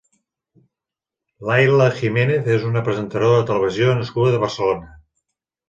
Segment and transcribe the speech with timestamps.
[1.49, 4.93] Laila Jiménez és una presentadora de televisió nascuda a Barcelona.